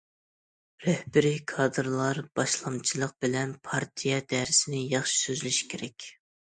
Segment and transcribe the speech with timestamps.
[0.85, 6.15] رەھبىرىي كادىرلار باشلامچىلىق بىلەن پارتىيە دەرسىنى ياخشى سۆزلىشى كېرەك.